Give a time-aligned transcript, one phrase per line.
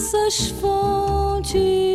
[0.00, 1.89] dessas fontes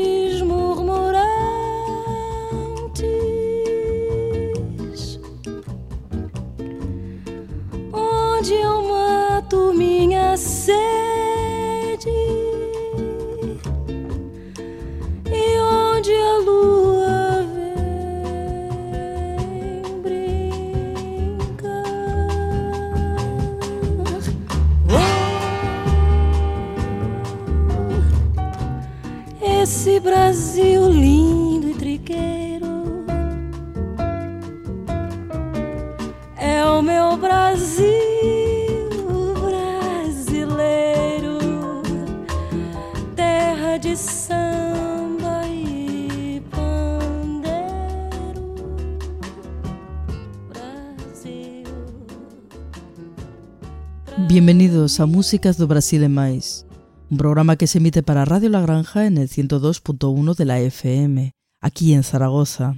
[54.97, 56.65] A Músicas do Brasil e Mais.
[57.11, 61.31] un programa que se emite para Radio La Granja en el 102.1 de la FM,
[61.59, 62.77] aquí en Zaragoza.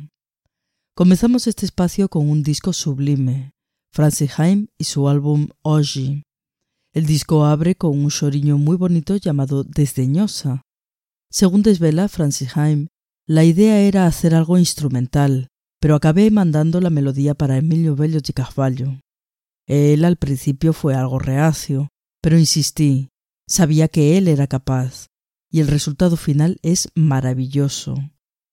[0.96, 3.52] Comenzamos este espacio con un disco sublime,
[3.94, 6.24] Francis Haim y su álbum Oji.
[6.92, 10.64] El disco abre con un choriño muy bonito llamado Desdeñosa.
[11.30, 12.88] Según desvela Francis Haim,
[13.28, 18.34] la idea era hacer algo instrumental, pero acabé mandando la melodía para Emilio Bello de
[18.34, 19.00] Carvalho.
[19.68, 21.90] Él al principio fue algo reacio,
[22.28, 23.08] pero insistí,
[23.48, 25.08] Sabía que él era capaz,
[25.50, 27.96] y el resultado final es maravilloso.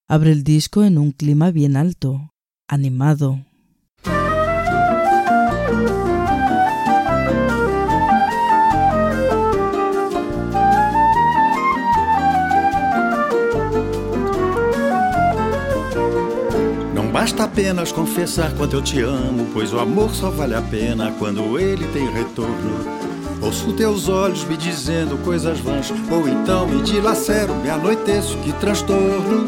[0.07, 2.31] Abre el disco en un clima bien alto,
[2.69, 3.45] animado.
[17.13, 21.59] Basta apenas confessar quanto eu te amo, pois o amor só vale a pena quando
[21.59, 23.04] ele tem retorno.
[23.45, 29.45] Ouço teus olhos me dizendo coisas vãs, ou então me dilacero, me anoiteço, que transtorno.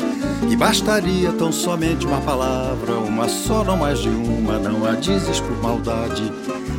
[0.50, 5.40] E bastaria tão somente uma palavra, uma só, não mais de uma, não a dizes
[5.40, 6.30] por maldade.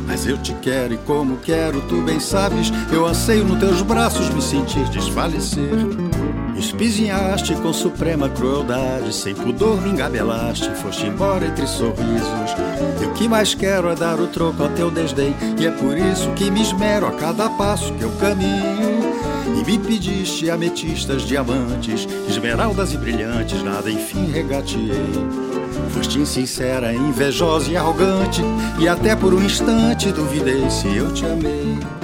[0.06, 4.30] Mas eu te quero e como quero, tu bem sabes, eu anseio nos teus braços
[4.30, 6.07] me sentir desfalecer.
[6.58, 12.50] Espizinhaste com suprema crueldade, sem pudor me engabelaste, foste embora entre sorrisos.
[13.00, 15.96] E o que mais quero é dar o troco ao teu desdém, e é por
[15.96, 18.98] isso que me esmero a cada passo que eu caminho.
[19.56, 24.90] E me pediste ametistas, diamantes, esmeraldas e brilhantes, nada enfim regateei.
[25.90, 28.42] Foste insincera, invejosa e arrogante,
[28.80, 31.97] e até por um instante duvidei se eu te amei.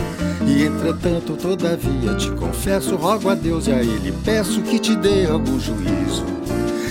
[0.46, 5.26] E entretanto, todavia, te confesso, rogo a Deus e a Ele, peço que te dê
[5.26, 6.24] algum juízo.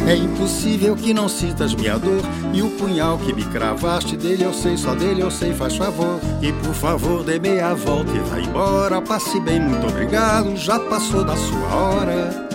[0.07, 2.21] É impossível que não sintas minha dor
[2.53, 6.19] E o punhal que me cravaste dele eu sei, só dele eu sei, faz favor.
[6.41, 11.23] E por favor dê meia volta e vá embora Passe bem, muito obrigado, já passou
[11.23, 12.47] da sua hora.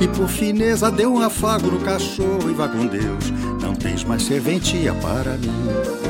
[0.00, 3.30] E por fineza dê um afago no cachorro e vá com Deus.
[3.62, 6.05] Não tens mais serventia para mim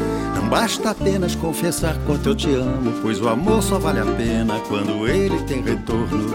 [0.48, 5.06] basta apenas confessar quanto eu te amo, pois o amor só vale a pena quando
[5.06, 6.34] ele tem retorno.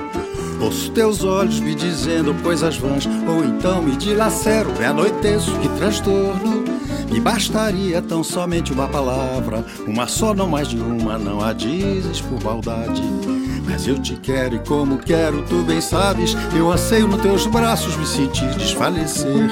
[0.59, 6.63] Ouço teus olhos me dizendo coisas vãs, ou então me dilacero, me anoiteço, que transtorno.
[7.11, 12.22] Me bastaria tão somente uma palavra, uma só, não mais de uma, não a dizes
[12.22, 13.01] por maldade.
[13.66, 17.97] Mas eu te quero e como quero, tu bem sabes, eu anseio nos teus braços
[17.97, 19.49] me sentir desfalecer.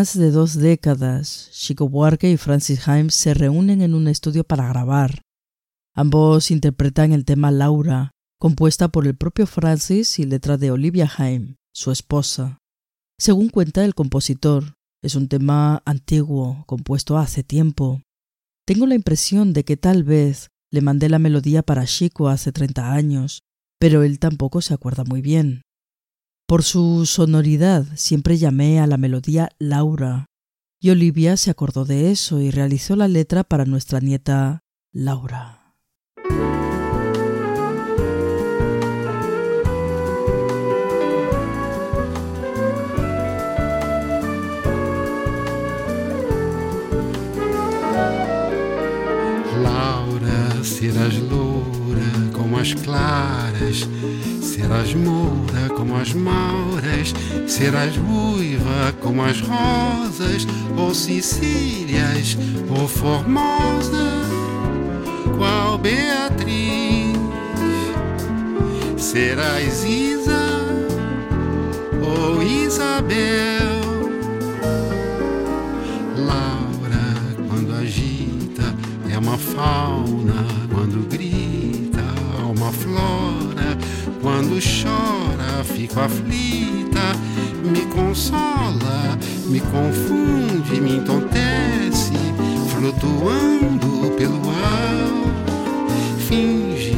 [0.00, 4.66] Más de dos décadas, Chico Buarque y Francis Haim se reúnen en un estudio para
[4.66, 5.20] grabar.
[5.94, 11.56] Ambos interpretan el tema Laura, compuesta por el propio Francis y letra de Olivia Haim,
[11.74, 12.56] su esposa.
[13.18, 18.00] Según cuenta el compositor, es un tema antiguo, compuesto hace tiempo.
[18.66, 22.90] Tengo la impresión de que tal vez le mandé la melodía para Chico hace 30
[22.90, 23.42] años,
[23.78, 25.60] pero él tampoco se acuerda muy bien.
[26.50, 30.26] Por su sonoridad siempre llamé a la melodía Laura,
[30.80, 35.76] y Olivia se acordó de eso y realizó la letra para nuestra nieta Laura.
[50.64, 51.49] serás loura
[52.50, 53.88] como as claras,
[54.42, 57.14] serás moura como as mauras,
[57.46, 62.36] serás ruiva como as rosas, ou Sicílias,
[62.68, 64.24] ou Formosa,
[65.38, 67.16] qual Beatriz,
[68.96, 70.58] serás Isa
[72.02, 73.78] ou Isabel.
[76.16, 78.74] Laura, quando agita,
[79.08, 80.44] é uma fauna
[80.74, 81.49] quando grita,
[84.22, 87.16] Quando chora, fico aflita.
[87.64, 92.12] Me consola, me confunde, me entontece,
[92.68, 95.10] flutuando pelo ar.
[96.28, 96.96] Finge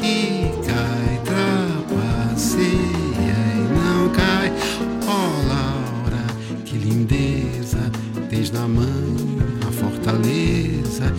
[0.00, 2.68] que cai, trapaceia
[3.54, 4.52] e não cai.
[5.06, 6.26] Oh, Laura,
[6.64, 7.90] que lindeza,
[8.28, 8.86] tens na mão
[9.66, 11.12] a fortaleza.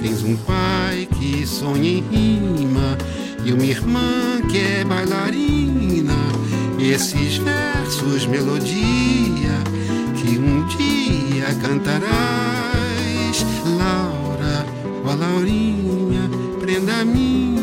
[0.00, 2.98] Tens um pai que sonha em rima
[3.44, 6.14] e uma irmã que é bailarina.
[6.78, 9.52] Esses versos, melodia
[10.16, 12.14] que um dia cantarás.
[13.76, 14.66] Laura,
[15.04, 16.30] ó Laurinha,
[16.60, 17.53] prenda minha,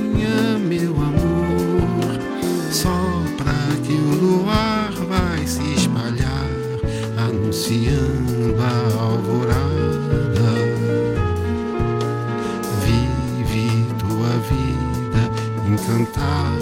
[16.06, 16.61] cantar.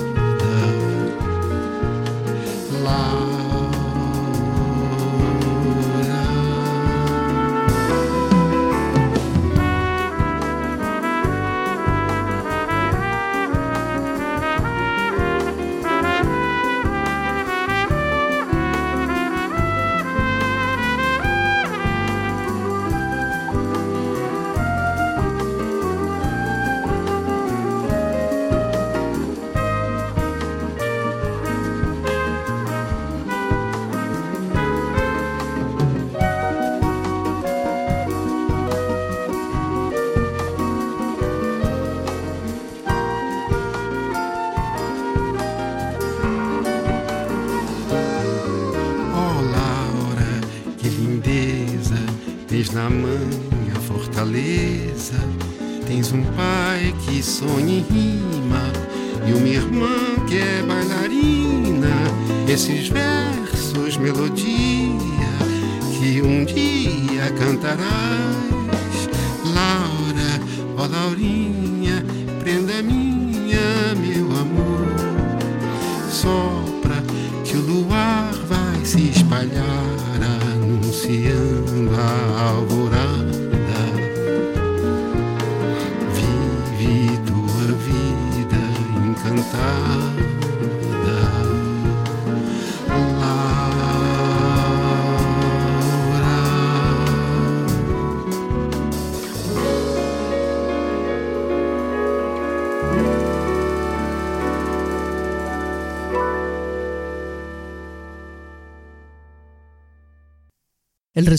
[78.99, 80.19] Se espalhar,
[80.51, 83.29] anunciando a alvorada.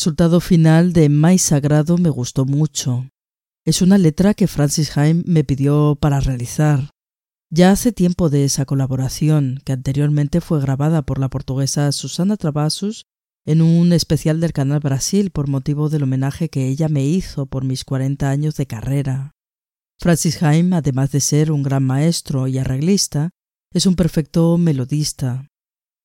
[0.01, 3.11] Resultado final de Mais Sagrado me gustó mucho.
[3.67, 6.89] Es una letra que Francis Haim me pidió para realizar.
[7.51, 13.05] Ya hace tiempo de esa colaboración, que anteriormente fue grabada por la portuguesa Susana Travassus
[13.45, 17.67] en un especial del Canal Brasil por motivo del homenaje que ella me hizo por
[17.67, 19.33] mis 40 años de carrera.
[19.99, 23.33] Francis Haim, además de ser un gran maestro y arreglista,
[23.75, 25.47] es un perfecto melodista.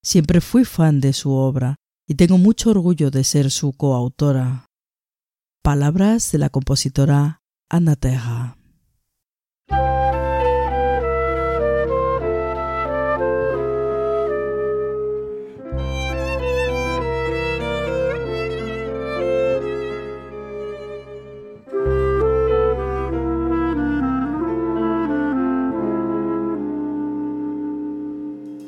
[0.04, 4.66] Siempre fui fan de su obra y tengo mucho orgullo de ser su coautora.
[5.64, 8.58] Palabras de la compositora Anna Terra.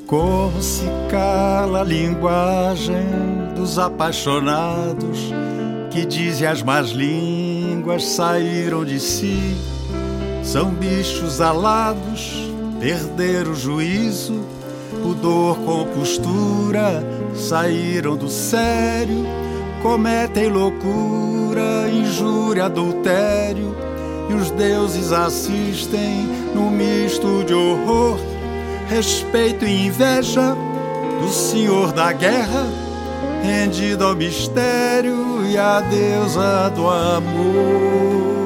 [0.08, 2.96] Como se cala a linguagem
[3.54, 5.30] dos apaixonados
[5.90, 9.54] que dizem as más línguas saíram de si.
[10.42, 12.50] São bichos alados,
[12.80, 14.40] perderam o juízo,
[15.02, 19.26] pudor, compostura, saíram do sério,
[19.82, 23.76] cometem loucura, injúria, adultério,
[24.30, 28.37] e os deuses assistem no misto de horror
[28.88, 30.56] respeito e inveja
[31.20, 32.66] do senhor da guerra,
[33.42, 38.38] rendido ao mistério e à deusa do amor.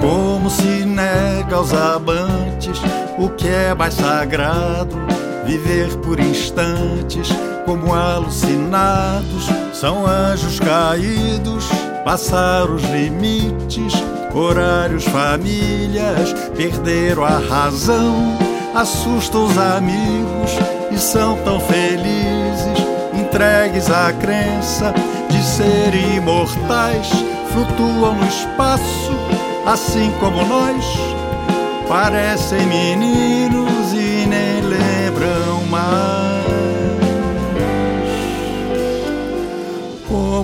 [0.00, 2.80] Como se nega aos amantes
[3.18, 4.96] o que é mais sagrado,
[5.44, 7.28] viver por instantes
[7.66, 11.66] como alucinados, são anjos caídos,
[12.04, 13.92] passar os limites
[14.34, 18.36] Horários, famílias perderam a razão,
[18.74, 20.50] assustam os amigos
[20.90, 24.92] e são tão felizes, entregues à crença
[25.30, 27.08] de serem imortais,
[27.52, 29.12] flutuam no espaço,
[29.66, 30.84] assim como nós,
[31.88, 33.73] parecem meninos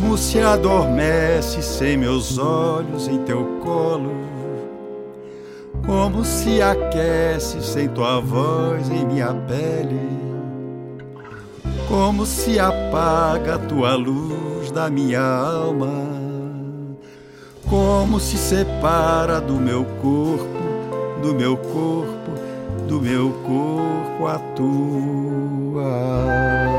[0.00, 4.12] Como se adormece sem meus olhos em teu colo,
[5.84, 10.00] como se aquece sem tua voz em minha pele,
[11.86, 15.92] como se apaga a tua luz da minha alma,
[17.68, 22.30] como se separa do meu corpo, do meu corpo,
[22.88, 25.40] do meu corpo a tua.
[25.70, 26.69] linguagem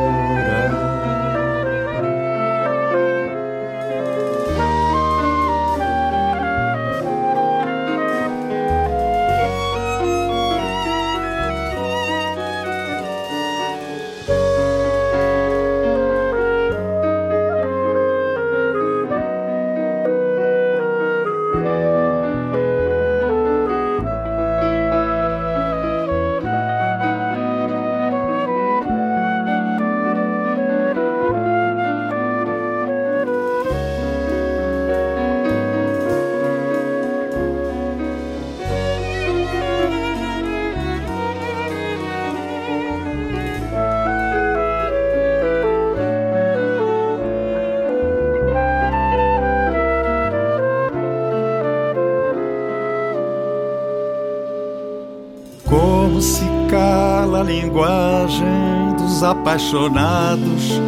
[59.22, 60.82] dos apaixonados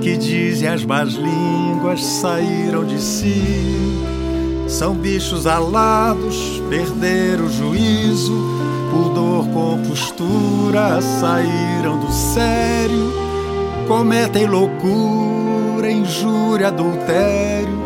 [0.00, 3.42] que dizem as más línguas saíram de si.
[4.68, 8.32] São bichos alados, perderam o juízo,
[8.92, 13.12] pudor, compostura, saíram do sério,
[13.88, 17.80] cometem loucura, injúria, adultério,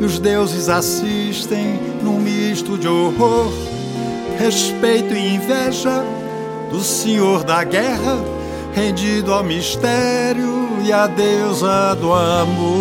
[0.00, 3.52] e os deuses assistem num misto de horror,
[4.38, 6.02] respeito e inveja
[6.70, 8.33] do Senhor da guerra,
[8.74, 12.74] rendido ao mistério e à deusa do amor.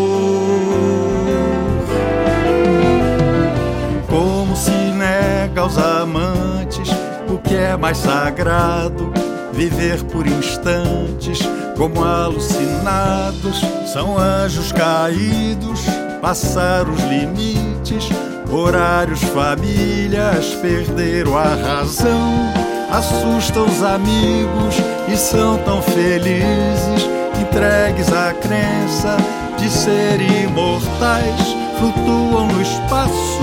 [4.10, 6.90] Como se nega aos amantes
[7.30, 9.14] o que é mais sagrado,
[9.54, 11.40] viver por instantes
[11.78, 15.82] como alucinados, são anjos caídos,
[16.22, 18.10] passar os limites,
[18.52, 24.76] horários, famílias perderam a razão assustam os amigos
[25.12, 27.10] e são tão felizes,
[27.42, 29.18] entregues à crença
[29.58, 33.42] de serem imortais, flutuam no espaço,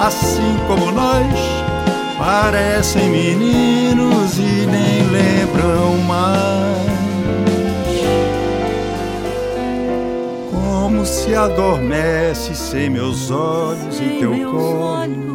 [0.00, 1.26] assim como nós,
[2.18, 6.88] parecem meninos e nem lembram mais.
[10.50, 15.27] Como se adormece sem meus olhos em teu como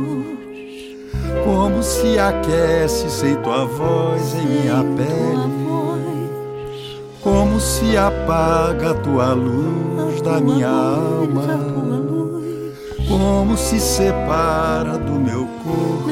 [1.83, 5.53] se aquece sem tua voz em minha pele,
[7.21, 11.43] como se apaga a tua luz da minha alma,
[13.07, 16.07] como se separa do meu corpo,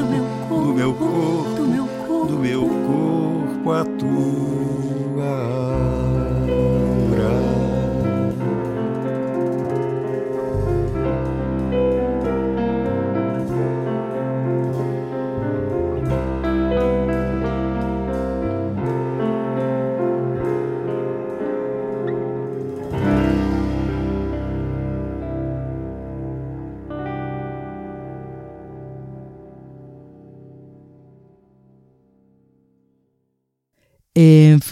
[0.48, 3.72] do meu corpo, do meu corpo.
[3.72, 4.61] a tua.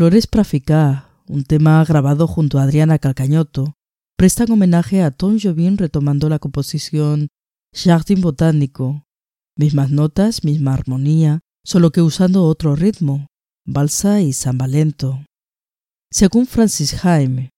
[0.00, 3.75] Flores para Ficar, un tema grabado junto a Adriana Calcañoto,
[4.16, 7.28] prestan homenaje a Tom Jobim retomando la composición
[7.75, 9.04] Jardín Botánico.
[9.59, 13.26] Mismas notas, misma armonía, solo que usando otro ritmo,
[13.66, 15.23] balsa y samba lento.
[16.11, 17.50] Según Francis Jaime,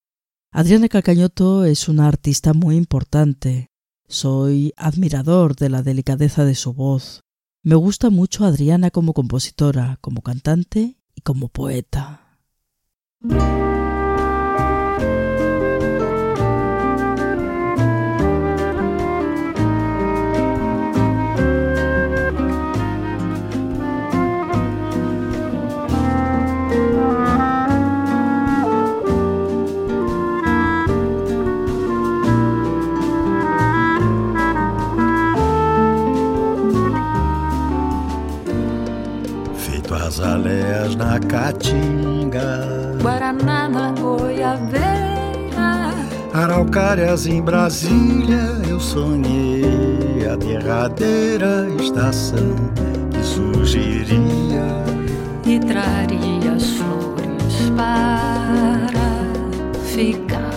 [0.53, 3.69] Adriana Calcañoto es una artista muy importante.
[4.09, 7.21] Soy admirador de la delicadeza de su voz.
[7.63, 12.32] Me gusta mucho Adriana como compositora, como cantante y como poeta.
[13.23, 13.72] Feito
[40.13, 42.69] azaleias na caatinga,
[43.01, 44.85] Guaraná na goiabeira,
[46.35, 52.55] araucárias em Brasília, eu sonhei a derradeira estação
[53.11, 54.85] que surgiria.
[55.47, 58.91] e traria as flores para
[59.87, 60.53] ficar.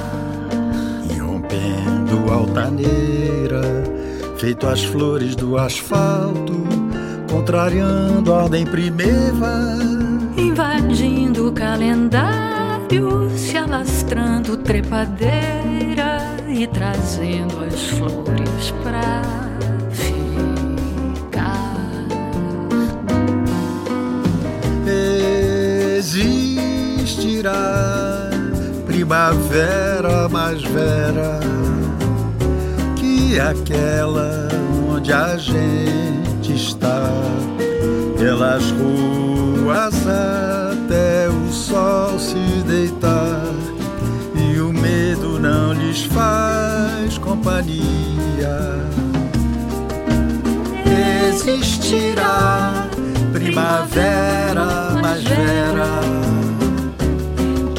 [1.17, 3.61] Rompendo altaneira,
[4.35, 6.53] feito as flores do asfalto,
[7.45, 9.77] contrariando a ordem primeva.
[10.35, 19.21] Invadindo o calendário, se alastrando trepadeira e trazendo as flores pra
[19.91, 21.75] ficar.
[25.99, 27.51] Existirá
[28.87, 31.39] primavera mais vera
[32.95, 34.47] que aquela
[34.89, 36.24] onde a gente
[36.67, 37.03] está,
[38.17, 43.53] pelas ruas até o sol se deitar.
[44.35, 47.85] E o medo não lhes faz companhia.
[51.29, 52.87] Existirá
[53.31, 56.01] primavera mais vera.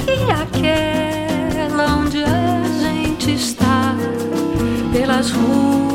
[0.07, 3.95] E aquela onde a gente está,
[4.93, 5.86] pelas ruas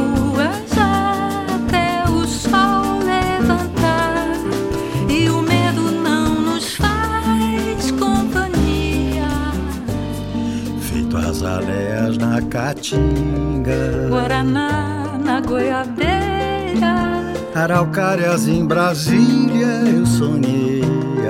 [12.92, 14.10] caatinga.
[14.10, 20.82] Guaraná na goiabeira, Araucárias em Brasília, eu sonhei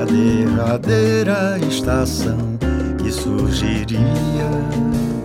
[0.01, 2.37] a derradeira estação
[2.97, 4.01] que surgiria.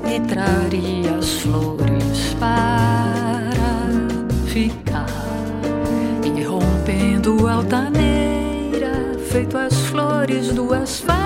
[0.07, 3.51] e traria as flores para
[4.47, 5.07] ficar.
[6.25, 11.26] E rompendo altaneira, feito as flores do asfalto.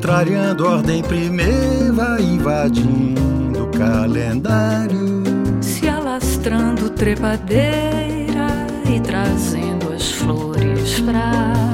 [0.00, 5.22] Contrariando a ordem primeva, invadindo o calendário.
[5.60, 8.46] se alastrando trepadeira
[8.90, 11.69] e trazendo as flores pra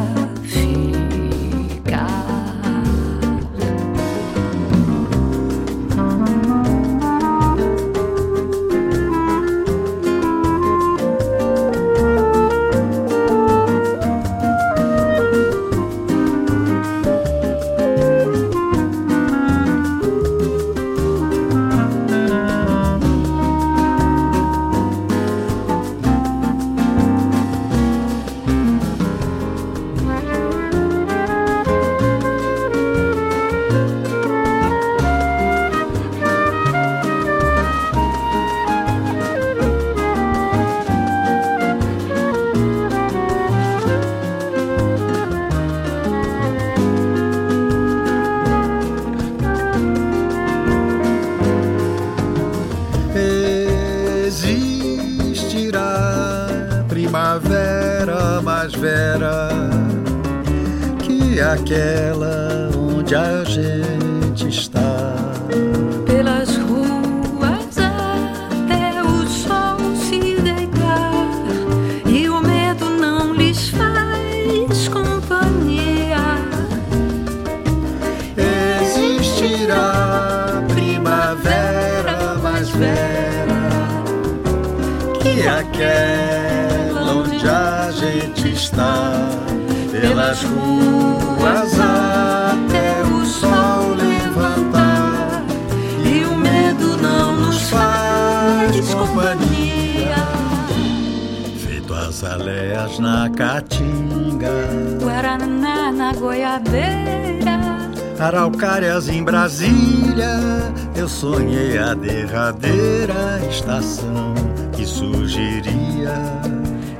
[112.53, 114.35] derradeira estação
[114.73, 116.15] que surgiria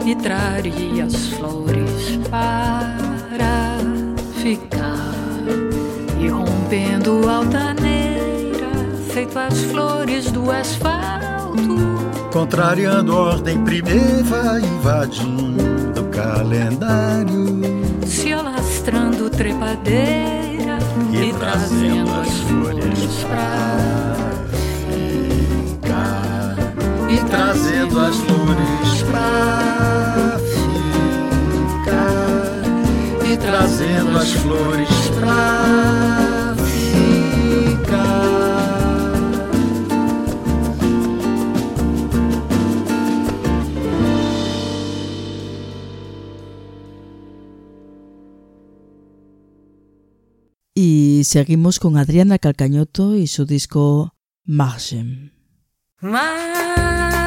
[0.05, 3.79] e traria as flores para
[4.43, 5.15] ficar.
[6.21, 8.71] E rompendo altaneira,
[9.13, 11.57] feito as flores do asfalto.
[12.33, 17.61] Contrariando a ordem primeira, invadindo o calendário.
[18.05, 20.79] Se alastrando trepadeira
[21.13, 24.36] e, e trazendo as flores pra
[27.37, 30.39] trazendo as flores pra
[31.85, 32.63] ficar.
[33.31, 38.17] E trazendo as flores pra ficar.
[50.75, 55.33] Y seguimos con Adriana Calcañoto y su disco Margem.
[56.01, 57.26] Margem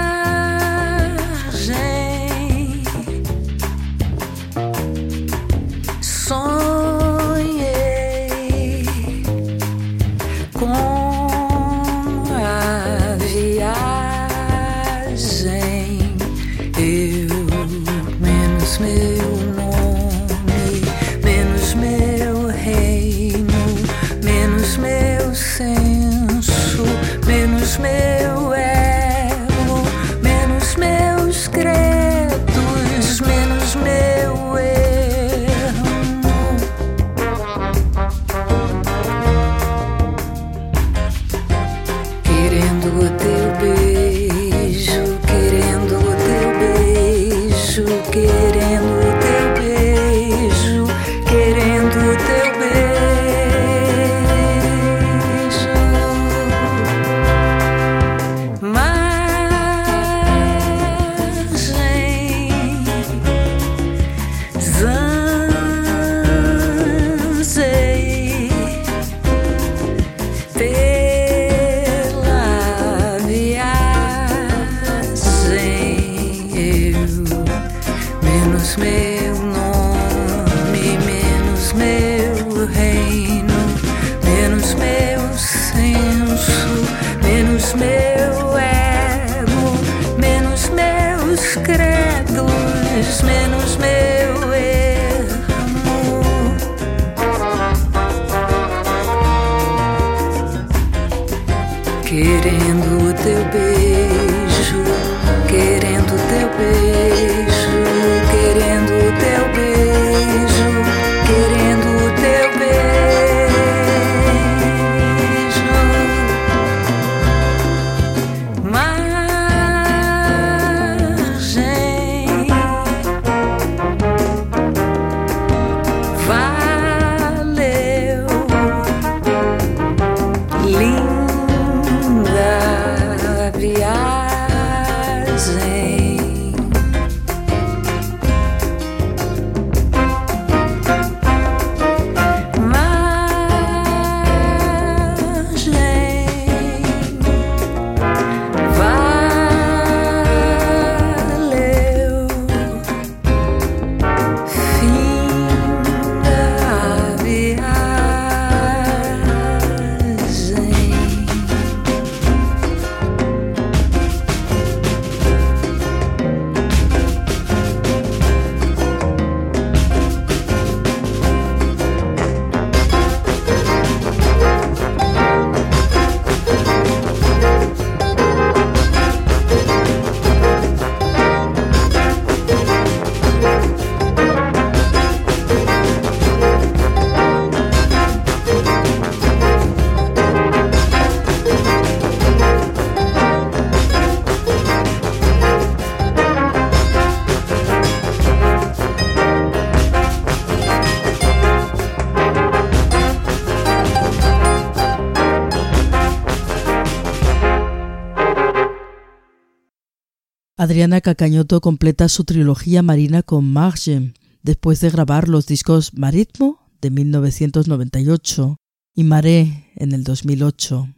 [210.69, 216.91] Adriana Cacañoto completa su trilogía marina con Margem, después de grabar los discos Maritmo de
[216.91, 218.55] 1998
[218.95, 220.93] y Maré en el 2008.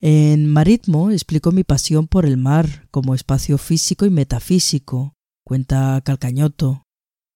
[0.00, 6.84] En Maritmo explicó mi pasión por el mar como espacio físico y metafísico, cuenta Calcañoto,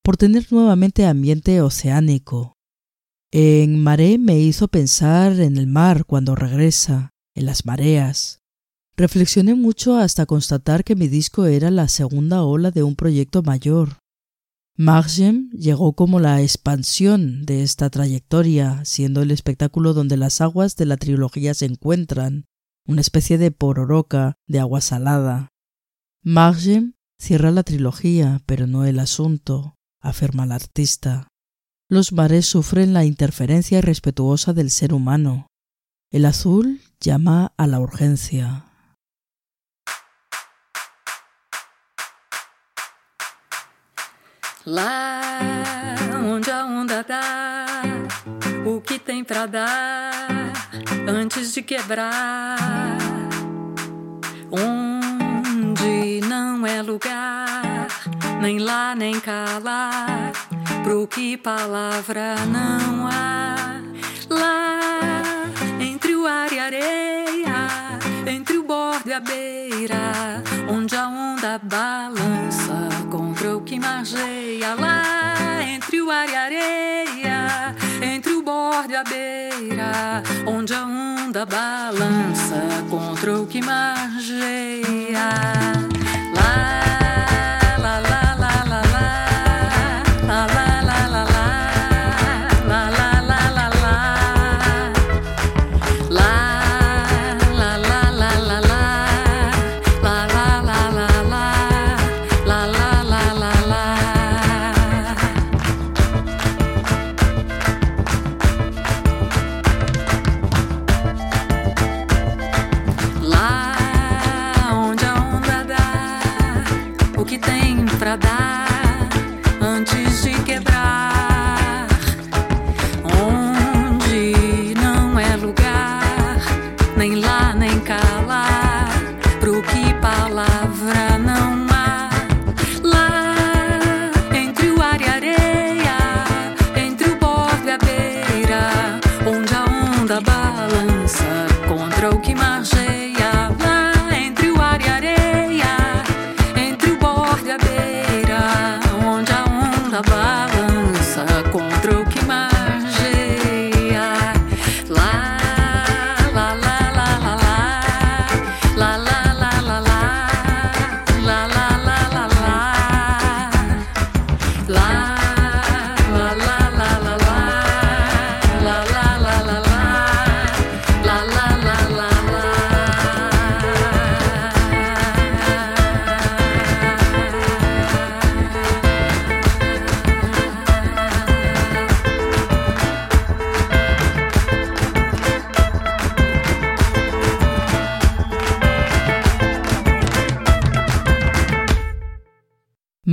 [0.04, 2.52] por tener nuevamente ambiente oceánico.
[3.32, 8.38] En Maré me hizo pensar en el mar cuando regresa, en las mareas.
[8.96, 13.98] Reflexioné mucho hasta constatar que mi disco era la segunda ola de un proyecto mayor.
[14.78, 20.86] Margem llegó como la expansión de esta trayectoria, siendo el espectáculo donde las aguas de
[20.86, 22.46] la trilogía se encuentran,
[22.86, 25.48] una especie de pororoca de agua salada.
[26.22, 31.28] Margem cierra la trilogía, pero no el asunto, afirma el artista.
[31.88, 35.48] Los mares sufren la interferencia irrespetuosa del ser humano.
[36.10, 38.65] El azul llama a la urgencia.
[44.68, 45.20] Lá
[46.28, 47.82] onde a onda dá
[48.64, 50.26] o que tem pra dar
[51.06, 52.56] antes de quebrar.
[54.50, 57.86] Onde não é lugar,
[58.40, 60.32] nem lá nem cá lá,
[60.82, 63.80] pro que palavra não há.
[64.28, 64.80] Lá
[65.78, 67.68] entre o ar e a areia,
[68.26, 72.95] entre o bordo e a beira, onde a onda balança
[73.48, 79.04] o que margeia lá entre o ar e a areia, entre o bordo e a
[79.04, 85.30] beira, onde a onda balança contra o que margeia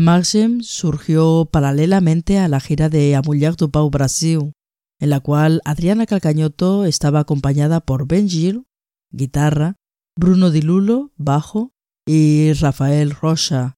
[0.03, 4.51] Margem surgió paralelamente a la gira de A Mulher do Pau Brasil,
[4.99, 8.65] en la cual Adriana Calcañoto estaba acompañada por Ben Gil,
[9.11, 9.77] guitarra,
[10.19, 11.71] Bruno Di Lulo, bajo,
[12.05, 13.75] y Rafael Rocha,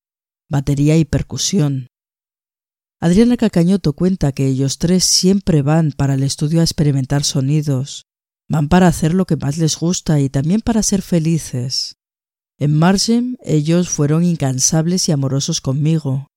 [0.49, 1.87] batería y percusión.
[2.99, 8.05] Adriana Calcañoto cuenta que ellos tres siempre van para el estudio a experimentar sonidos,
[8.49, 11.97] van para hacer lo que más les gusta y también para ser felices.
[12.57, 16.27] En Margem ellos fueron incansables y amorosos conmigo.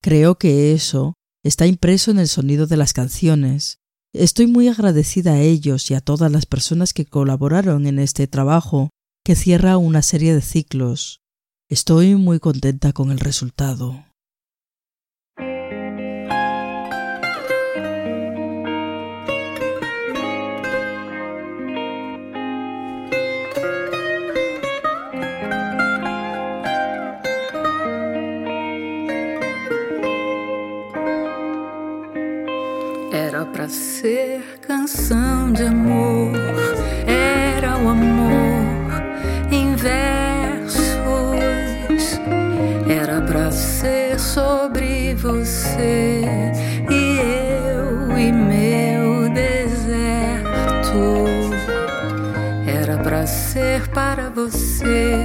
[0.00, 3.78] Creo que eso está impreso en el sonido de las canciones.
[4.12, 8.90] Estoy muy agradecida a ellos y a todas las personas que colaboraron en este trabajo
[9.24, 11.20] que cierra una serie de ciclos.
[11.68, 14.03] Estoy muy contenta con el resultado.
[33.64, 36.32] Era pra ser canção de amor,
[37.06, 39.02] era o amor
[39.50, 41.00] em versos.
[42.86, 46.20] Era pra ser sobre você
[46.90, 51.14] e eu e meu deserto.
[52.66, 55.24] Era pra ser para você,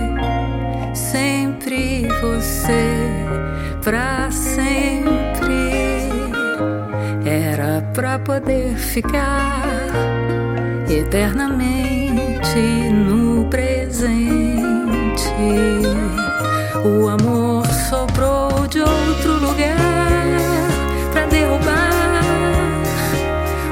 [0.93, 3.25] sempre você,
[3.83, 5.68] pra sempre
[7.99, 9.61] pra poder ficar
[10.89, 12.57] eternamente
[12.93, 14.23] no presente.
[16.85, 19.75] O amor soprou de outro lugar
[21.11, 22.21] pra derrubar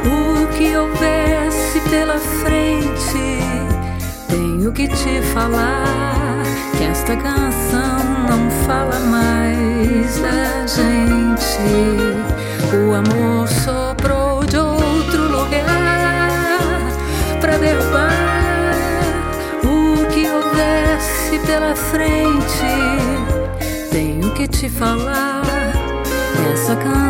[0.03, 3.39] o que houvesse pela frente.
[4.27, 6.43] Tenho que te falar
[6.77, 11.47] que esta canção não fala mais da gente.
[12.75, 13.26] O amor
[21.67, 22.65] pela frente.
[23.91, 25.43] Tenho que te falar.
[26.53, 27.06] Essa canção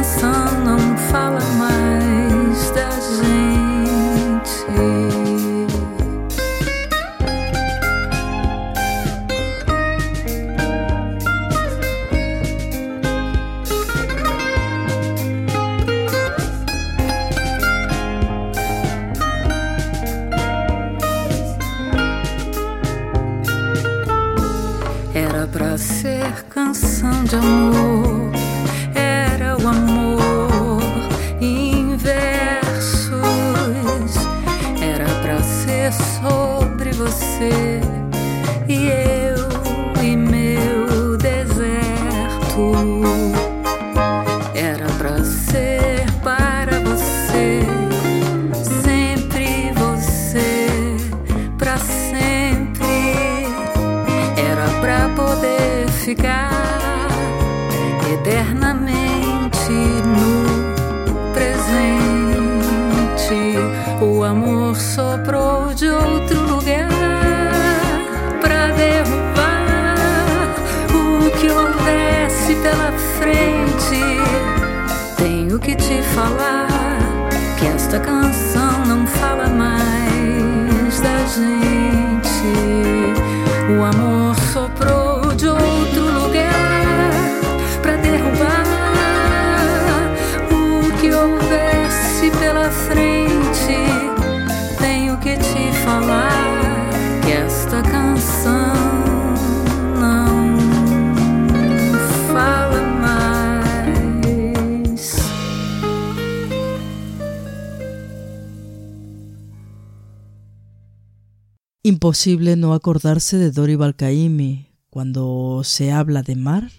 [111.87, 116.69] Imposible no acordarse de Dori Balcaimi cuando se habla de mar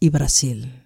[0.00, 0.84] y Brasil.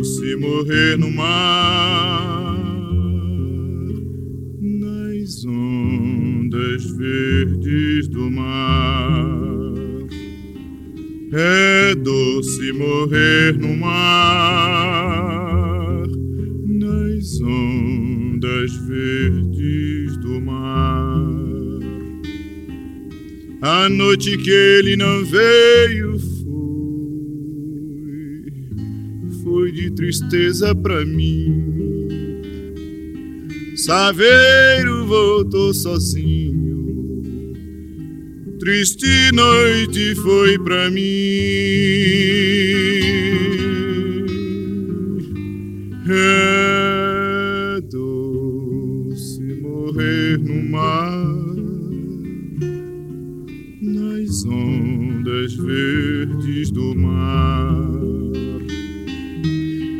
[0.00, 2.56] É doce morrer no mar,
[4.58, 10.06] nas ondas verdes do mar.
[11.34, 14.86] É doce morrer no mar,
[16.64, 21.28] nas ondas verdes do mar.
[23.60, 26.09] A noite que ele não veio
[30.00, 32.08] tristeza pra mim.
[33.76, 37.52] Saveiro voltou sozinho,
[38.58, 41.04] triste noite foi pra mim.
[46.08, 51.26] É doce morrer no mar,
[53.82, 56.09] nas ondas verdes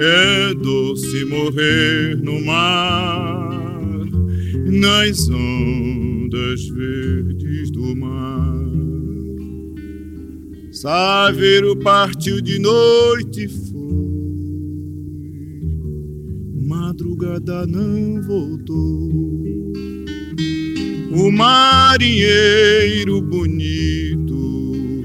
[0.02, 4.00] É doce morrer no mar,
[4.64, 8.58] nas ondas verdes do mar.
[10.72, 13.76] Saveiro partiu de noite foi,
[16.66, 19.10] madrugada não voltou.
[21.12, 25.04] O marinheiro bonito,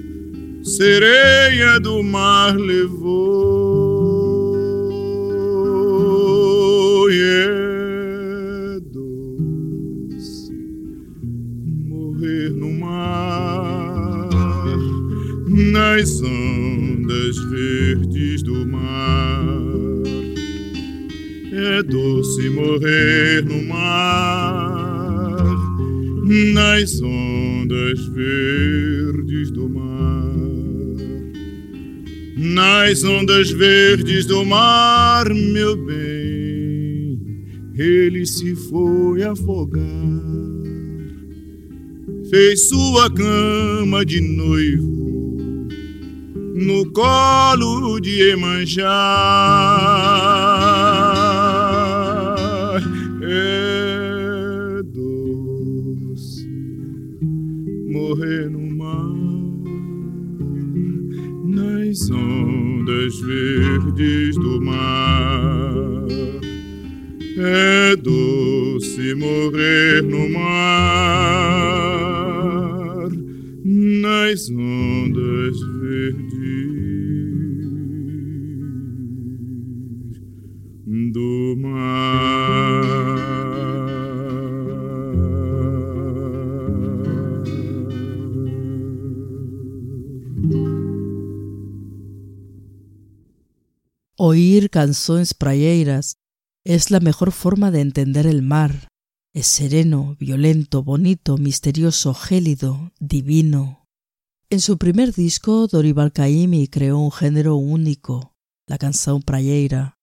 [0.64, 3.65] sereia do mar levou.
[15.96, 19.42] Nas ondas verdes do mar.
[21.54, 25.42] É doce morrer no mar,
[26.54, 30.36] nas ondas verdes do mar.
[32.38, 37.22] Nas ondas verdes do mar, meu bem
[37.78, 39.84] ele se foi afogar.
[42.30, 44.95] Fez sua cama de noivo
[46.56, 48.86] no colo de Emanjá.
[53.22, 56.48] É doce
[57.92, 59.14] morrer no mar,
[61.44, 66.06] nas ondas verdes do mar.
[67.38, 70.70] É doce morrer no mar,
[73.66, 76.25] nas ondas verdes.
[94.28, 96.16] Oír canções praieiras
[96.66, 98.88] es la mejor forma de entender el mar.
[99.36, 103.86] Es sereno, violento, bonito, misterioso, gélido, divino.
[104.50, 108.34] En su primer disco, Dorival Caymmi creó un género único,
[108.68, 109.94] la canción praieira.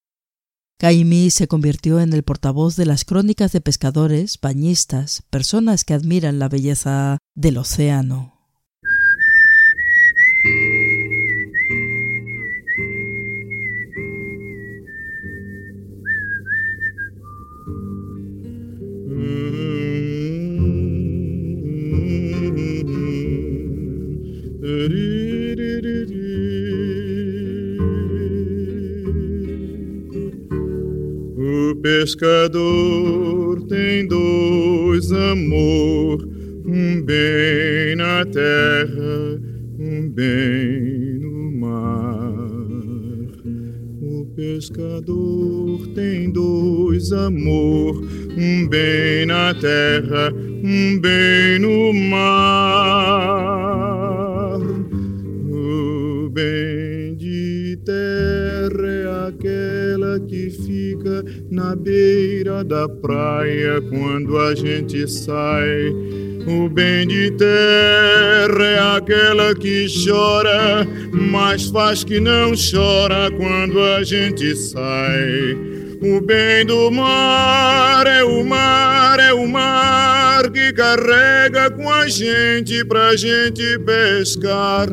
[0.79, 6.39] Caymmi se convirtió en el portavoz de las crónicas de pescadores, bañistas, personas que admiran
[6.39, 8.42] la belleza del océano.
[31.83, 36.23] Pescador tem dois amor,
[36.65, 39.41] um bem na terra,
[39.81, 42.33] um bem no mar.
[44.01, 48.01] O pescador tem dois amor,
[48.39, 53.72] um bem na terra, um bem no mar.
[61.63, 65.95] Na beira da praia quando a gente sai.
[66.45, 74.03] O bem de terra é aquela que chora, mas faz que não chora quando a
[74.03, 75.57] gente sai.
[76.03, 82.85] O bem do mar é o mar, é o mar que carrega com a gente
[82.87, 84.89] pra gente pescar.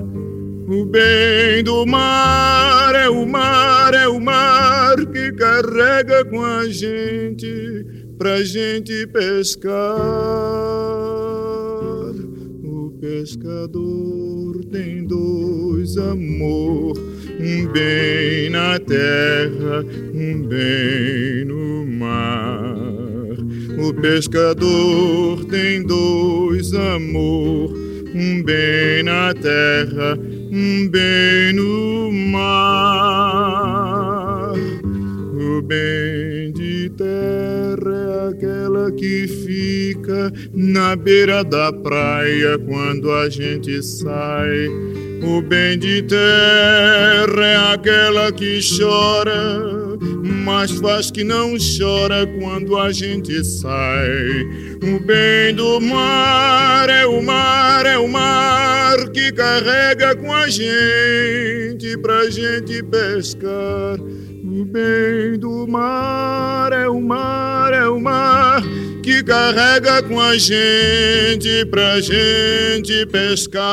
[0.72, 7.84] O bem do mar é o mar, é o mar que carrega com a gente
[8.20, 9.72] pra gente pescar.
[12.64, 17.00] O pescador tem dois amor,
[17.40, 23.36] um bem na terra, um bem no mar.
[23.80, 27.74] O pescador tem dois amor,
[28.14, 30.16] um bem na terra,
[30.52, 33.30] bem no mar.
[35.34, 43.84] O bem de terra é aquela que fica na beira da praia quando a gente
[43.84, 44.68] sai.
[45.22, 49.98] O bem de terra é aquela que chora,
[50.46, 54.69] mas faz que não chora quando a gente sai.
[54.82, 61.98] O bem do mar é o mar, é o mar que carrega com a gente
[61.98, 64.00] pra gente pescar.
[64.00, 68.62] O bem do mar é o mar, é o mar
[69.04, 73.68] que carrega com a gente pra gente pescar.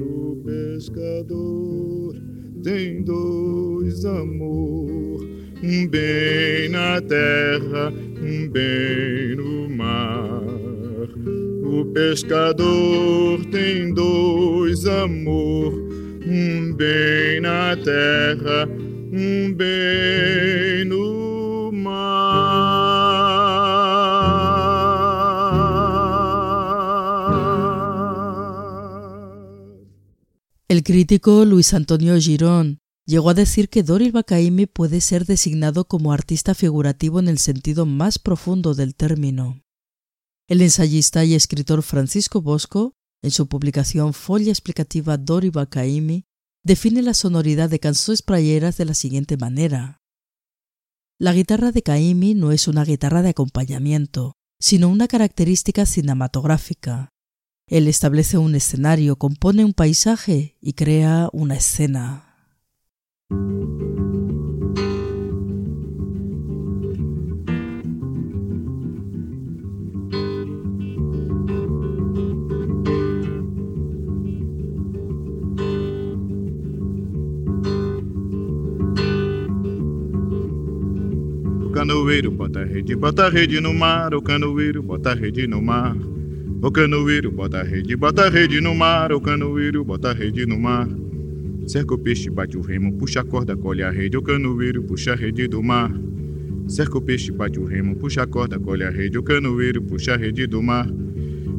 [0.00, 2.14] O pescador
[2.62, 5.28] tem dois amor,
[5.62, 7.92] um bem na terra,
[8.50, 10.42] bem no mar.
[11.62, 15.72] O pescador tem dois amor,
[16.26, 18.68] um bem na terra,
[19.12, 22.24] um bem no mar.
[30.68, 36.12] El crítico Luis Antonio Girón llegó a decir que Doril Bacaimi puede ser designado como
[36.12, 39.62] artista figurativo en el sentido más profundo del término.
[40.48, 42.92] El ensayista y escritor Francisco Bosco,
[43.22, 46.24] en su publicación Folla explicativa Dori Bacaimi,
[46.62, 49.98] define la sonoridad de canciones prayeras de la siguiente manera.
[51.18, 57.10] La guitarra de Caimi no es una guitarra de acompañamiento, sino una característica cinematográfica.
[57.66, 62.33] Él establece un escenario, compone un paisaje y crea una escena.
[81.74, 84.14] Canoeiro bota a rede, bota a rede no mar.
[84.14, 85.96] O canoeiro bota a rede no mar.
[86.62, 89.12] O canoeiro bota a rede, bota a rede no mar.
[89.12, 90.88] O canoeiro bota a rede no mar.
[91.66, 94.16] Cerca o peixe, bate o remo, puxa a corda, colhe a rede.
[94.16, 95.90] O canoeiro puxa a rede do mar.
[96.68, 100.14] Cerca o peixe, bate o remo, puxa a corda, colhe a rede, o canoeiro puxa
[100.14, 100.88] a rede do mar.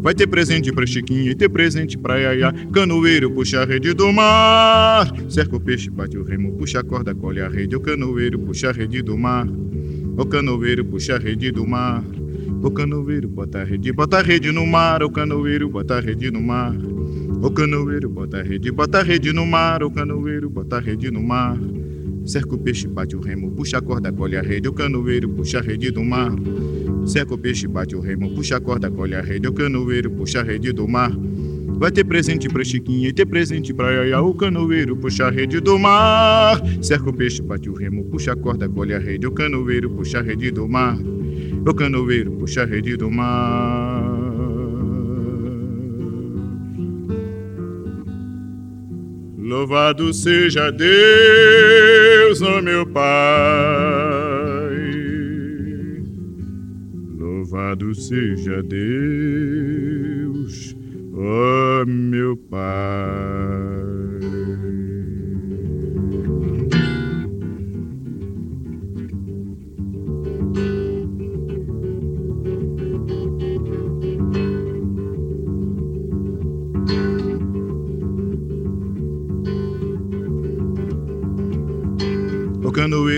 [0.02, 2.54] Vai ter presente pra Chiquinha e ter presente pra Yaya.
[2.72, 5.12] Canoeiro puxa a rede do mar.
[5.28, 7.76] Cerca o peixe, bate o remo, puxa a corda, colhe a rede.
[7.76, 9.48] O canoeiro puxa a rede do mar.
[10.18, 12.04] O canoeiro puxa a rede do mar.
[12.62, 15.02] O canoeiro bota a rede, bota a rede no mar.
[15.02, 16.76] O canoeiro bota a rede no mar.
[17.42, 19.84] O canoeiro bota a rede, bota a rede no mar.
[19.84, 21.58] O canoeiro bota a rede no mar.
[22.26, 25.60] Cerca o peixe, bate o remo, puxa a corda, colhe a rede, o canoeiro puxa
[25.60, 26.32] a rede do mar.
[27.06, 30.40] Cerca o peixe, bate o remo, puxa a corda, colhe a rede, o canoeiro puxa
[30.40, 31.12] a rede do mar.
[31.78, 35.60] Vai ter presente pra Chiquinha e ter presente pra Yaya, o canoeiro puxa a rede
[35.60, 36.60] do mar.
[36.82, 40.18] Cerca o peixe, bate o remo, puxa a corda, colhe a rede, o canoeiro puxa
[40.18, 40.98] a rede do mar.
[40.98, 43.95] O canoeiro puxa a rede do mar.
[49.46, 53.06] Louvado seja Deus, ó oh meu Pai.
[57.16, 59.16] Louvado seja Deus,
[61.14, 64.15] ó oh meu Pai.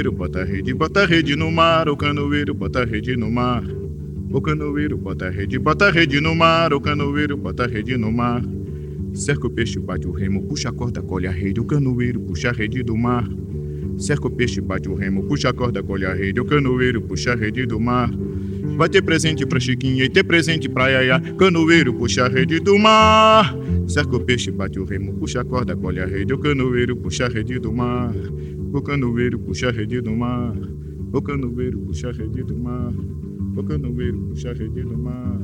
[0.07, 3.63] Canoeiro bota rede, bota rede no mar, o canoeiro bota rede no mar.
[4.31, 8.41] O canoeiro bota rede, bota rede no mar, o canoeiro bota rede no mar.
[9.13, 12.49] Cerca o peixe, bate o remo, puxa a corda, colhe a rede, o canoeiro puxa
[12.49, 13.27] a rede do mar.
[13.97, 17.33] Cerca o peixe, bate o remo, puxa a corda, colhe a rede, o canoeiro puxa
[17.33, 18.09] a rede do mar.
[18.77, 22.77] Vai ter presente pra Chiquinha e ter presente pra Yaya, canoeiro puxa a rede do
[22.77, 23.55] mar.
[23.87, 27.25] Cerca o peixe, bate o remo, puxa a corda, colhe a rede, o canoeiro puxa
[27.25, 28.13] a rede do mar.
[28.73, 30.55] O canoeiro puxa a rede do mar.
[31.13, 32.93] O canoeiro puxa a rede do mar.
[33.55, 35.39] O canoeiro puxa a rede do mar.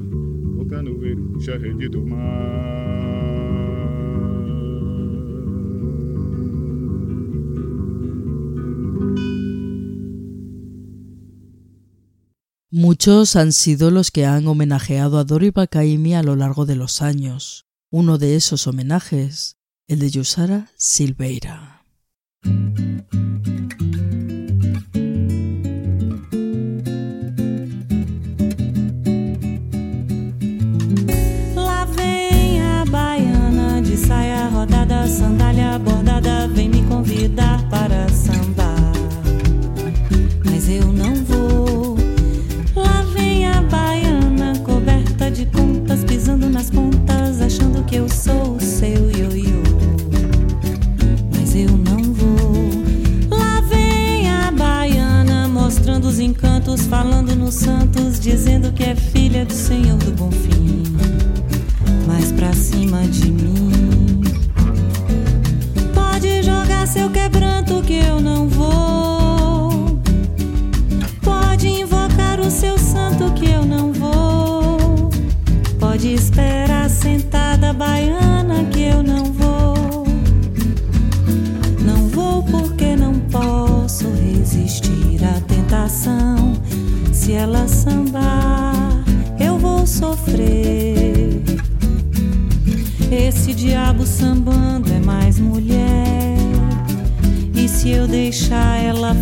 [0.59, 2.73] O canoeiro puxa rede do mar.
[12.75, 17.01] Muchos han sido los que han homenajeado a Dori Bakaimi a lo largo de los
[17.01, 17.67] años.
[17.91, 19.57] Uno de esos homenajes,
[19.87, 21.72] el de Yusara Silveira.
[31.55, 38.62] Lá vem a baiana de saia rodada, sandália bordada, vem me convidar para sambar.
[56.87, 60.83] Falando nos santos, dizendo que é filha do Senhor do Bom Fim.
[62.07, 63.62] Mais pra cima de mim.
[93.83, 96.37] Diabo sambando é mais mulher.
[97.53, 99.13] E se eu deixar, ela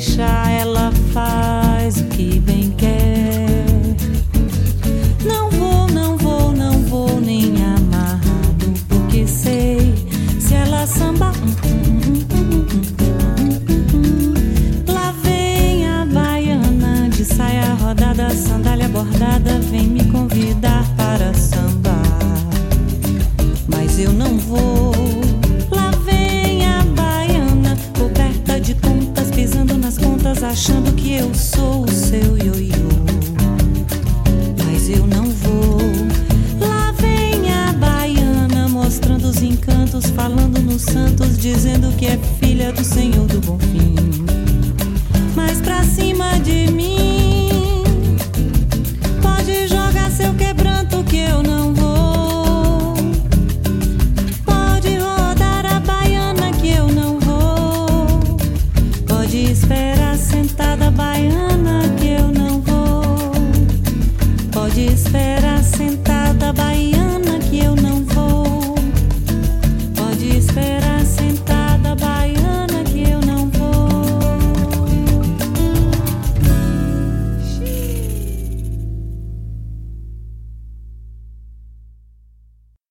[0.00, 3.66] ela faz o que bem quer.
[5.24, 9.94] Não vou, não vou, não vou nem amarrado, porque sei
[10.38, 11.32] se ela samba.
[14.86, 19.97] Lá vem a baiana de saia rodada, sandália bordada, vem me
[41.54, 42.84] dizendo que é filha do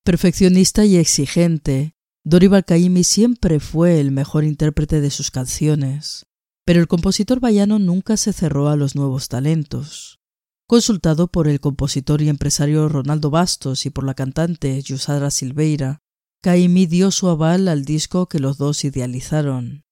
[0.07, 1.93] Perfeccionista y exigente,
[2.23, 6.25] Dorival Caymmi siempre fue el mejor intérprete de sus canciones,
[6.65, 10.21] pero el compositor baiano nunca se cerró a los nuevos talentos.
[10.65, 15.99] Consultado por el compositor y empresario Ronaldo Bastos y por la cantante Yusara Silveira,
[16.41, 19.83] Caymmi dio su aval al disco que los dos idealizaron.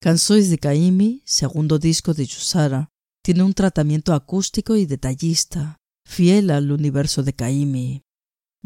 [0.00, 2.88] Canções de Caymmi, segundo disco de Yusara,
[3.22, 8.07] tiene un tratamiento acústico y detallista, fiel al universo de Caymmi.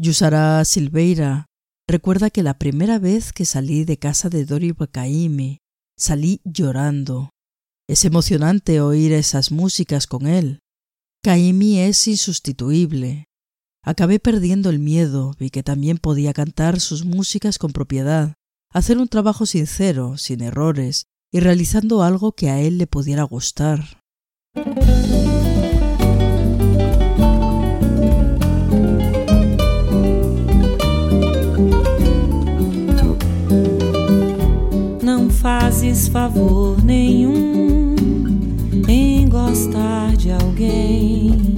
[0.03, 1.45] Yusara Silveira
[1.87, 5.59] recuerda que la primera vez que salí de casa de Dori Caymmi
[5.97, 7.29] salí llorando.
[7.87, 10.59] Es emocionante oír esas músicas con él.
[11.23, 13.29] Caymmi es insustituible.
[13.81, 18.33] Acabé perdiendo el miedo, vi que también podía cantar sus músicas con propiedad,
[18.73, 24.02] hacer un trabajo sincero, sin errores, y realizando algo que a él le pudiera gustar.
[35.43, 37.95] Fazes favor nenhum
[38.87, 41.52] em gostar de alguém.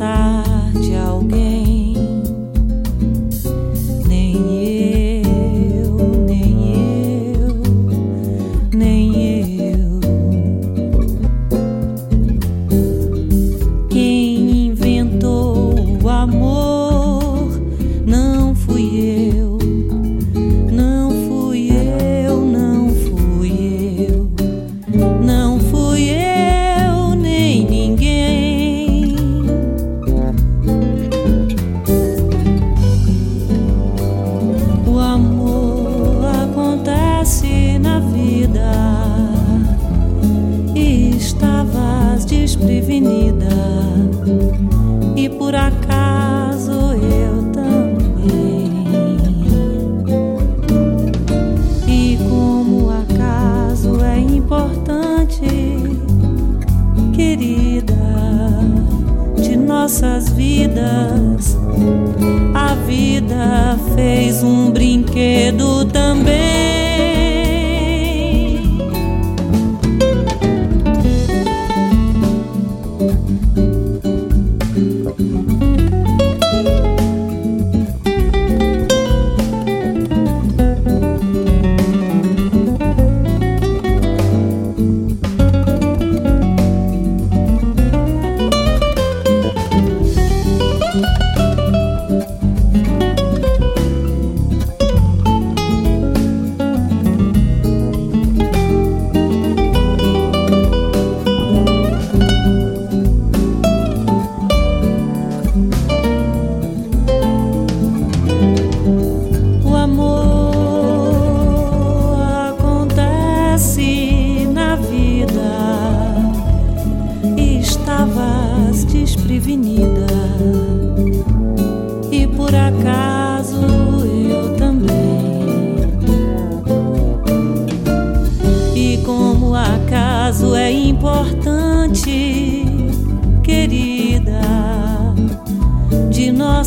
[0.00, 0.33] Em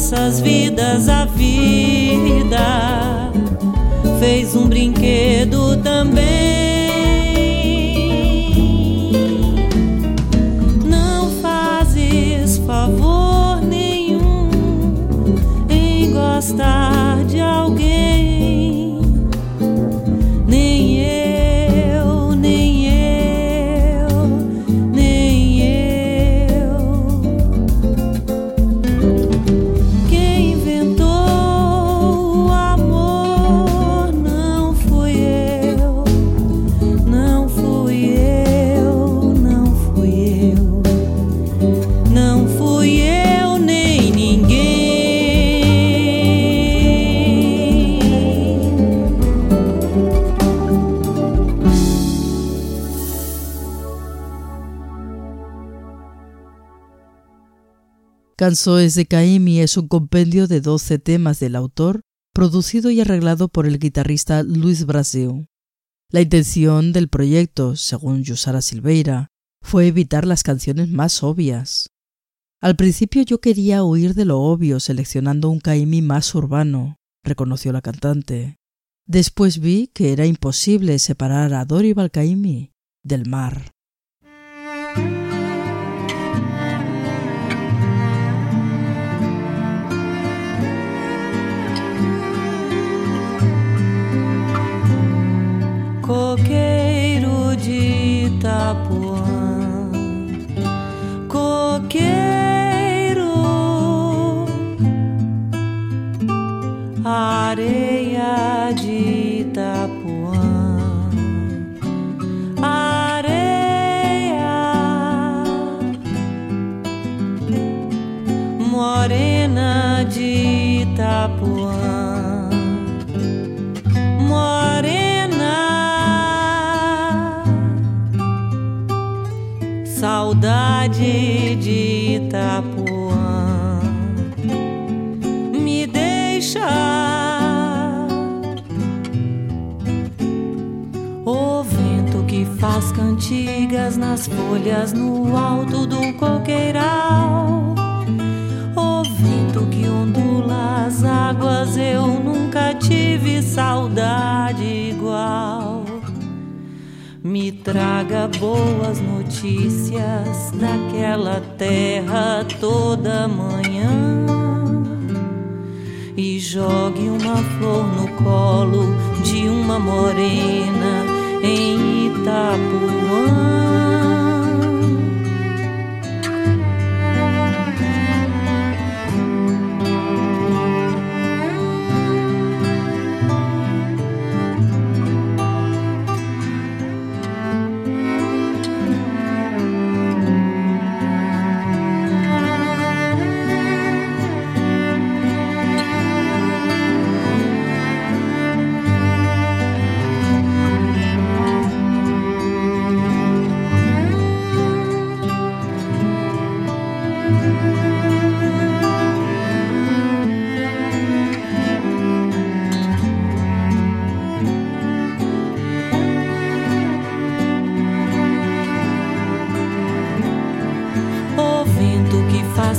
[0.10, 2.60] nossas vidas a vida.
[4.20, 5.57] Fez um brinquedo
[58.48, 62.00] Canções de Caimi es un compendio de 12 temas del autor,
[62.34, 65.50] producido y arreglado por el guitarrista Luis Brasil.
[66.10, 69.28] La intención del proyecto, según Yusara Silveira,
[69.62, 71.90] fue evitar las canciones más obvias.
[72.62, 76.96] Al principio yo quería huir de lo obvio seleccionando un Caimi más urbano,
[77.26, 78.56] reconoció la cantante.
[79.06, 82.72] Después vi que era imposible separar a Dorival Caimi
[83.04, 83.74] del mar.
[96.08, 96.87] Coqueiro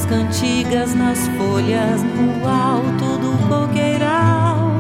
[0.09, 4.71] cantigas nas folhas no alto do coqueiral.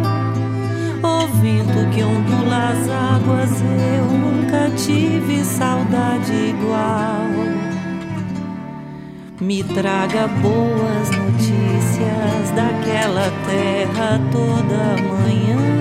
[1.02, 7.28] O vento que ondula as águas, eu nunca tive saudade igual.
[9.40, 15.78] Me traga boas notícias daquela terra toda manhã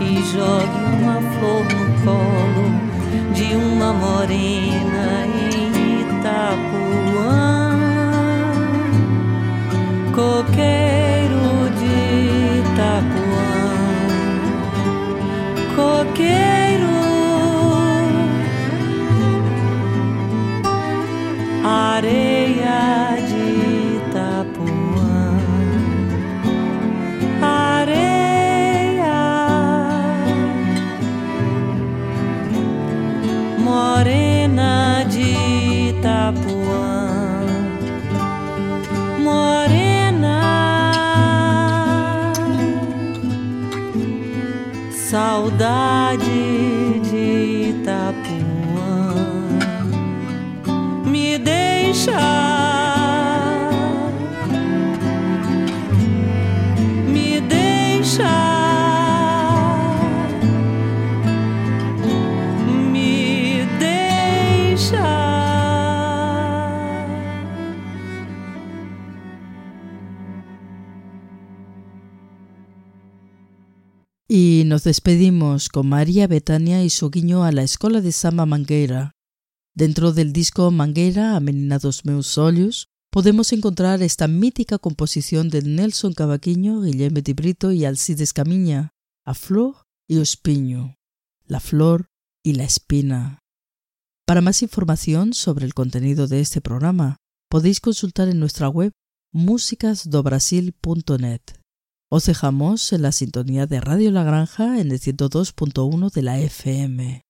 [0.00, 2.92] e jogue uma flor no colo
[3.34, 5.21] de uma morena
[6.42, 7.78] Itapuã
[10.12, 11.98] coqueiro de
[12.58, 13.46] Itapuã,
[15.76, 16.71] coqueiro,
[74.84, 79.12] despedimos con María Betania y su guiño a la Escuela de Samba Mangueira.
[79.74, 85.62] Dentro del disco Mangueira, a Menina dos Meus Olhos, podemos encontrar esta mítica composición de
[85.62, 88.90] Nelson Cavaquinho, Guilherme de Brito y Alcides Camiña,
[89.24, 89.76] A Flor
[90.08, 90.96] y o Espinho,
[91.46, 92.06] La Flor
[92.42, 93.38] y la Espina.
[94.26, 97.18] Para más información sobre el contenido de este programa,
[97.48, 98.90] podéis consultar en nuestra web
[99.32, 101.61] musicasdobrasil.net.
[102.14, 107.24] Os dejamos en la sintonía de Radio La Granja en el 102.1 de la FM.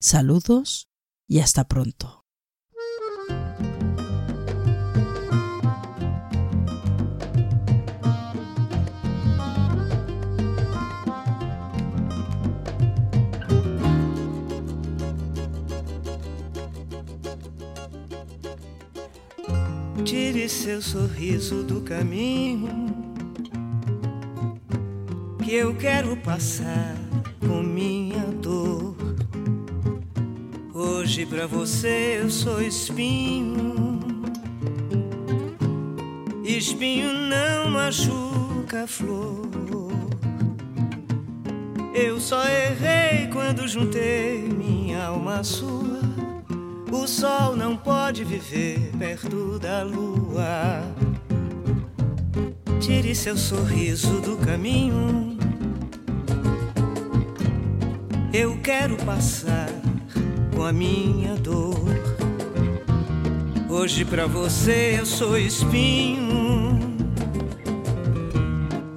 [0.00, 0.88] Saludos
[1.26, 2.22] y hasta pronto.
[20.04, 23.05] Tire seu sorriso do caminho
[25.46, 26.96] que eu quero passar
[27.38, 28.96] com minha dor.
[30.74, 34.00] Hoje pra você eu sou espinho.
[36.44, 39.46] Espinho não machuca a flor.
[41.94, 46.00] Eu só errei quando juntei minha alma sua.
[46.90, 50.82] O sol não pode viver perto da lua.
[52.80, 55.35] Tire seu sorriso do caminho
[58.36, 59.70] eu quero passar
[60.54, 61.74] com a minha dor.
[63.66, 66.78] Hoje pra você eu sou espinho.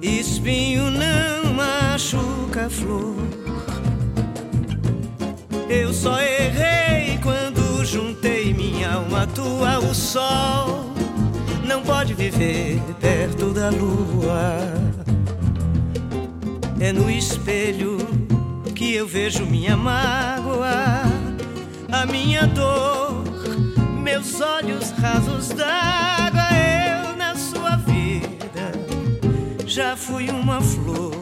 [0.02, 3.16] Espinho não machuca a flor.
[5.70, 9.78] Eu só errei quando juntei minha alma à tua.
[9.78, 10.92] O sol
[11.66, 14.58] não pode viver perto da lua.
[16.78, 18.19] É no espelho
[18.80, 21.02] que eu vejo minha mágoa,
[21.92, 23.24] a minha dor,
[24.02, 26.48] meus olhos rasos d'água.
[26.56, 28.72] Eu na sua vida
[29.66, 31.12] já fui uma flor,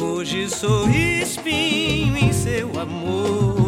[0.00, 3.61] hoje sou espinho em seu amor.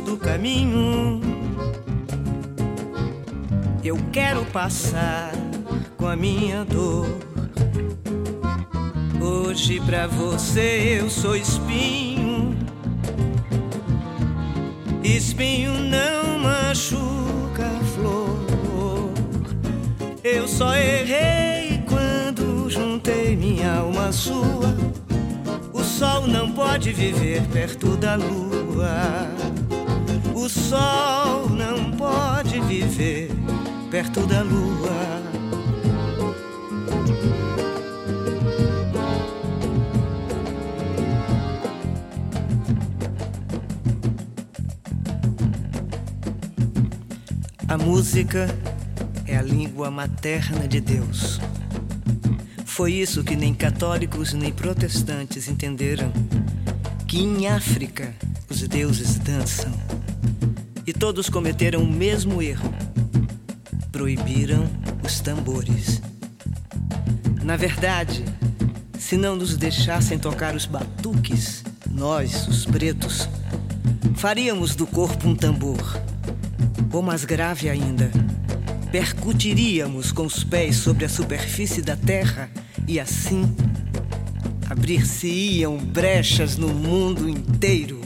[0.00, 1.20] Do caminho.
[3.84, 5.32] Eu quero passar
[5.96, 7.06] com a minha dor.
[9.20, 12.56] Hoje pra você eu sou espinho.
[15.02, 18.46] Espinho não machuca a flor.
[20.22, 24.76] Eu só errei quando juntei minha alma sua.
[25.72, 29.28] O sol não pode viver perto da lua.
[30.46, 33.28] O sol não pode viver
[33.90, 34.92] perto da lua.
[47.66, 48.46] A música
[49.26, 51.40] é a língua materna de Deus.
[52.64, 56.12] Foi isso que nem católicos nem protestantes entenderam
[57.08, 58.14] que em África
[58.48, 59.85] os deuses dançam.
[60.86, 62.72] E todos cometeram o mesmo erro.
[63.90, 64.68] Proibiram
[65.04, 66.00] os tambores.
[67.42, 68.24] Na verdade,
[68.98, 73.28] se não nos deixassem tocar os batuques, nós, os pretos,
[74.16, 76.00] faríamos do corpo um tambor.
[76.92, 78.10] Ou mais grave ainda,
[78.90, 82.50] percutiríamos com os pés sobre a superfície da terra
[82.88, 83.54] e assim
[84.68, 88.05] abrir-se-iam brechas no mundo inteiro